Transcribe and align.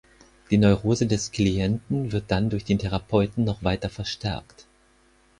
Die 0.49 0.57
Neurose 0.57 1.05
des 1.05 1.29
Klienten 1.31 2.11
wird 2.11 2.31
dann 2.31 2.49
durch 2.49 2.65
den 2.65 2.79
Therapeuten 2.79 3.43
noch 3.43 3.63
weiter 3.63 3.87
verstärkt. 3.87 4.65